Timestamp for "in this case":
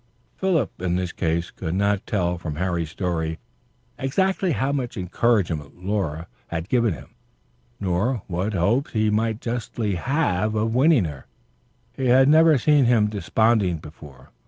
0.81-1.51